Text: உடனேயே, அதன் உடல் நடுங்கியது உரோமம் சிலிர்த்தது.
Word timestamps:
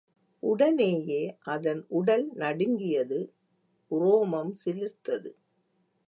உடனேயே, 0.43 1.19
அதன் 1.45 1.85
உடல் 1.89 2.25
நடுங்கியது 2.33 3.19
உரோமம் 3.91 4.53
சிலிர்த்தது. 4.65 5.31